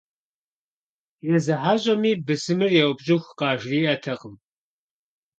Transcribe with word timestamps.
Yêzı 1.25 1.55
heş'emi 1.63 2.11
bısımır 2.25 2.71
yêupş'ıxu 2.77 3.17
khajjri'ertekhım. 3.37 4.35